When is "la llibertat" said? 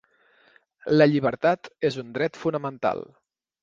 0.95-1.71